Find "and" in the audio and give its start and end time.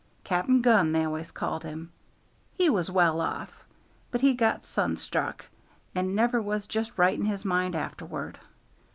5.93-6.15